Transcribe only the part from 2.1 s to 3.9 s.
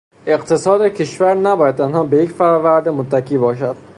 یک فرآورده متکی باشد.